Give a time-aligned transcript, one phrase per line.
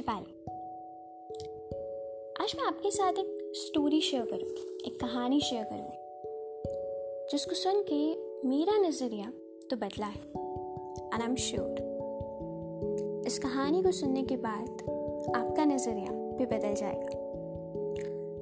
[0.00, 0.32] शिफाली
[2.42, 5.98] आज मैं आपके साथ एक स्टोरी शेयर करूँगी, एक कहानी शेयर करूँगी,
[7.30, 7.98] जिसको सुन के
[8.48, 9.26] मेरा नज़रिया
[9.70, 14.82] तो बदला है एंड आई एम श्योर इस कहानी को सुनने के बाद
[15.36, 17.18] आपका नज़रिया भी बदल जाएगा।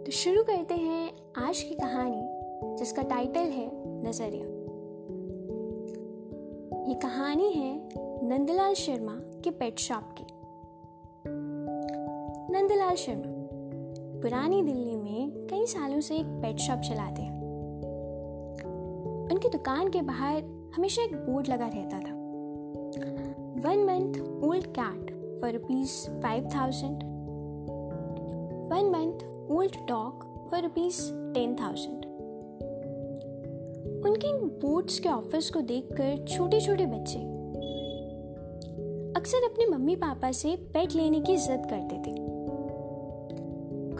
[0.04, 2.22] तो शुरू करते हैं आज की कहानी,
[2.76, 3.70] जिसका टाइटल है
[4.08, 4.46] नज़रिया।
[6.88, 7.76] ये कहानी है
[8.28, 10.37] नंदलाल शर्मा के पेट शॉप की।
[12.50, 17.32] नंदलाल शर्मा। पुरानी दिल्ली में कई सालों से एक पेट शॉप चलाते हैं।
[19.32, 20.42] उनकी दुकान के बाहर
[20.76, 22.14] हमेशा एक बोर्ड लगा रहता था।
[23.68, 27.02] One month old cat for rupees five thousand
[28.72, 31.00] one month old dog for rupees
[31.34, 32.06] ten thousand
[34.06, 37.18] उनके बोर्ड्स के ऑफ़िस को देखकर छोटे छोटे बच्चे
[39.16, 42.27] अक्सर अपने मम्मी पापा से पेट लेने की जिद करते थे।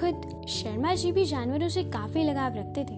[0.08, 2.94] खुद शर्मा जी भी जानवरों से काफ़ी लगाव रखते थे।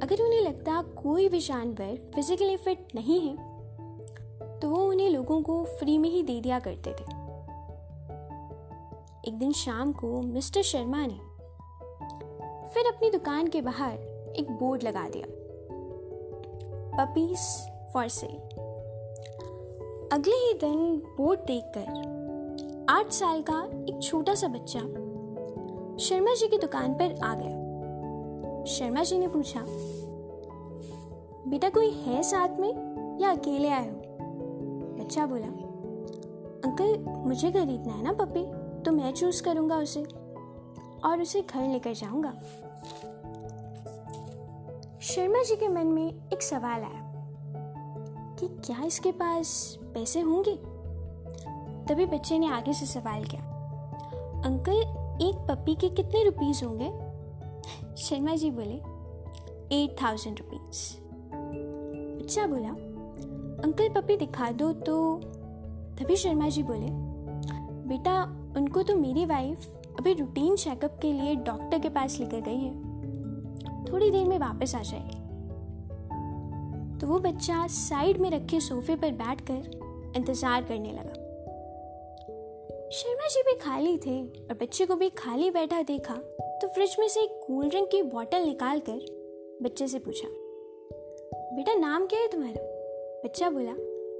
[0.00, 3.34] अगर उन्हें लगता कोई भी जानवर फिजिकली फिट नहीं है
[4.60, 7.04] तो वो उन्हें लोगों को फ्री में ही दे दिया करते थे।
[9.28, 11.18] एक दिन शाम को मिस्टर शर्मा ने
[12.68, 13.98] फिर अपनी दुकान के बाहर
[14.38, 15.26] एक बोर्ड लगा दिया।
[16.96, 17.38] पपीज
[17.92, 18.36] फॉर सेल
[20.12, 22.10] अगले ही दिन बोर्ड देखकर
[22.88, 24.80] आठ साल का एक छोटा सा बच्चा
[26.00, 29.60] शर्मा जी की दुकान पर आ गया शर्मा जी ने पूछा,
[31.50, 33.96] बेटा, कोई है साथ में या अकेले आए हो?
[34.98, 35.46] बच्चा बोला,
[36.64, 38.44] अंकल, मुझे खरीदना है ना पपी
[38.82, 40.02] तो मैं चूज़ करूँगा उसे
[41.04, 42.32] और उसे घर लेकर जाऊँगा।
[45.02, 47.02] शर्मा जी के मन में एक सवाल आया
[48.40, 50.56] कि क्या इसके पास पैसे होंगे?
[51.86, 53.42] तभी बच्चे ने आगे से सवाल किया,
[54.44, 56.90] अंकल एक पपी के कितने रुपीस होंगे?
[57.96, 58.74] शर्मा जी बोले
[59.76, 60.80] एट थाउज़ेंड रुपीज़
[62.22, 62.68] बच्चा बोला
[63.64, 65.20] अंकल पप्पी दिखा दो तो।
[65.98, 66.86] तभी शर्मा जी बोले,
[67.88, 68.22] बेटा,
[68.56, 69.66] उनको तो मेरी वाइफ
[69.98, 72.72] अभी रूटीन चेकअप के लिए डॉक्टर के पास लेकर गई है।
[73.84, 75.20] थोड़ी देर में वापस आ जाएगी।
[76.98, 81.21] तो वो बच्चा साइड में रखे सोफे पर बैठकर इंतज़ार करने लगा।
[82.92, 86.14] शर्मा जी भी खाली थे और बच्चे को भी खाली बैठा देखा
[86.62, 88.98] तो फ्रिज में से एक कोल्ड ड्रिंक की बोतल निकाल कर
[89.62, 90.28] बच्चे से पूछा,
[91.56, 92.62] बेटा, नाम क्या है तुम्हारा?
[93.24, 93.72] बच्चा बोला,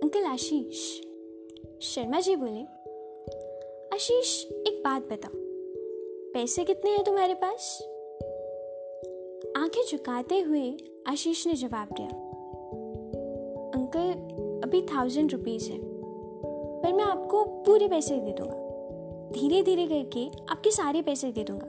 [0.02, 0.78] अंकल आशीष।
[1.82, 2.62] शर्मा जी बोले,
[3.96, 5.32] आशीष, एक बात बताओ,
[6.34, 7.78] पैसे कितने हैं तुम्हारे पास?
[9.56, 10.64] आँखें झुकाते हुए
[11.06, 12.08] आशीष ने जवाब दिया,
[13.74, 14.10] अंकल,
[14.66, 15.78] अभी थाउज़ेंड रुपीज़ है,
[16.82, 18.61] पर मैं आपको पूरे पैसे दे दूँगा।
[19.32, 21.66] धीरे धीरे करके आपके सारे पैसे दे दूँगा।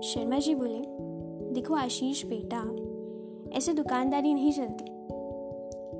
[0.00, 0.82] शर्मा जी बोले,
[1.54, 2.58] देखो आशीष बेटा,
[3.56, 4.84] ऐसे दुकानदारी नहीं चलती।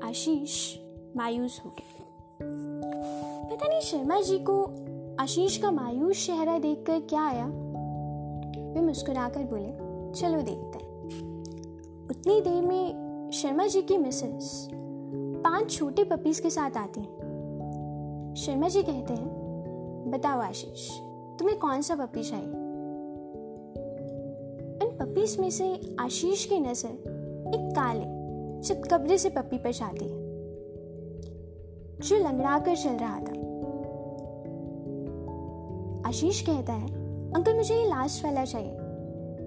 [0.07, 0.77] आशीष
[1.17, 2.05] मायूस हो गया।
[3.51, 4.63] पता नहीं शर्मा जी को
[5.19, 7.45] आशीष का मायूस चेहरा देखकर क्या आया?
[8.73, 9.71] वे मुस्कुराकर बोले,
[10.21, 10.89] चलो देखते हैं।
[12.09, 14.69] उतनी देर में शर्मा जी की मिसेस
[15.43, 19.38] पाँच छोटे पपीज के साथ आती हैं। शर्मा जी कहते हैं
[20.07, 20.89] बताओ आशीष,
[21.39, 22.67] तुम्हें कौन सा पपी चाहिए
[24.79, 26.89] इन पपीज में से आशीष की नज़र
[27.49, 28.05] एक काले
[28.63, 30.17] चितकबरे से पपी पर जाती है,
[31.99, 33.37] जो लंगड़ा कर चल रहा था।
[36.09, 36.87] आशीष कहता है,
[37.33, 38.71] अंकल, मुझे ये लास्ट वाला चाहिए,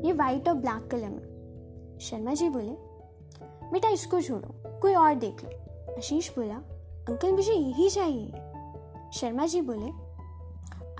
[0.06, 2.72] ये व्हाइट और ब्लैक कलर में। शर्मा जी बोले,
[3.72, 5.50] बेटा, इसको छोड़ो, कोई और देख लो।
[5.96, 6.56] आशीष बोला,
[7.08, 8.30] अंकल, मुझे यही चाहिए।
[9.12, 10.11] शर्मा जी बोले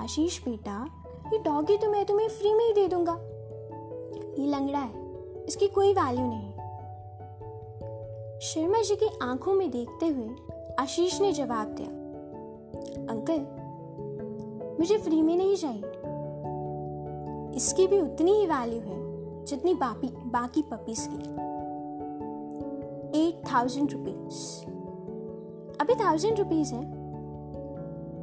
[0.02, 0.84] आशीष बेटा,
[1.32, 3.12] ये डॉगी तो मैं तुम्हें फ्री में ही दे दूँगा।
[4.38, 6.50] ये लंगड़ा है, इसकी कोई वैल्यू नहीं।
[8.40, 10.28] शर्मा जी की आँखों में देखते हुए
[10.78, 11.88] आशीष ने जवाब दिया,
[13.08, 13.40] अंकल,
[14.78, 16.00] मुझे फ्री में नहीं चाहिए।
[17.56, 21.30] इसकी भी उतनी ही वैल्यू है जितनी बाकी बाकी पपीज की।
[23.20, 24.64] एट थाउज़ेंड रुपीज़
[25.80, 27.01] अभी थाउज़ेंड रुपीज़ है।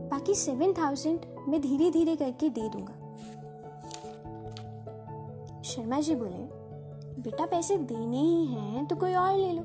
[0.09, 2.93] बाकी सेवन थाउज़ेंड मैं धीरे धीरे करके दे दूँगा।
[5.61, 6.43] शर्मा जी बोले,
[7.21, 9.63] बेटा, पैसे देने ही हैं तो कोई और ले लो।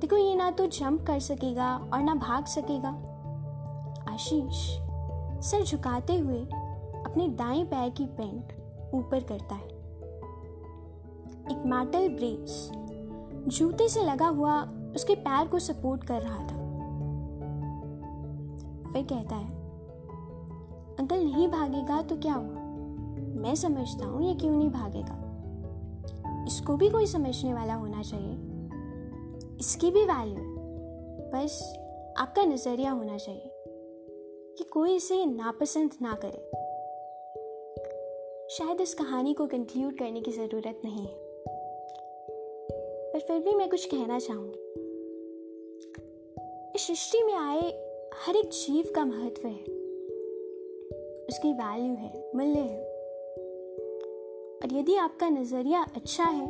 [0.00, 2.88] देखो, ये ना तो जंप कर सकेगा और ना भाग सकेगा।
[4.12, 4.66] आशीष
[5.46, 6.40] सर झुकाते हुए
[7.06, 8.52] अपने दाएँ पैर की पेंट
[8.94, 9.70] ऊपर करता है।
[11.50, 12.70] एक मेटल ब्रेस
[13.48, 14.60] जूते से लगा हुआ
[14.96, 16.61] उसके पैर को सपोर्ट कर रहा था।
[18.92, 19.62] फिर कहता है
[20.96, 22.62] अंकल नहीं भागेगा तो क्या हुआ?
[23.42, 25.18] मैं समझता हूँ ये क्यों नहीं भागेगा।
[26.48, 28.34] इसको भी कोई समझने वाला होना चाहिए।
[29.60, 30.52] इसकी भी वैल्यू
[31.34, 31.76] बस
[32.18, 33.52] आपका नज़रिया होना चाहिए
[34.58, 36.50] कि कोई इसे नापसंद ना करे।
[38.54, 41.14] शायद इस कहानी को कंक्लूड करने की ज़रूरत नहीं है।
[43.12, 44.58] पर फिर भी मैं कुछ कहना चाहूँगी।
[46.74, 49.60] इस सृष्टि में आए हर एक जीव का महत्व है।
[51.24, 52.80] उसकी वैल्यू है, मूल्य है।
[54.56, 56.46] और यदि आपका नज़रिया अच्छा है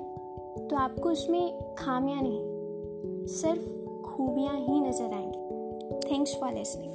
[0.68, 6.94] तो आपको उसमें खामियाँ नहीं, सिर्फ़ खूबियाँ ही नज़र आएँगी। Thanks for listening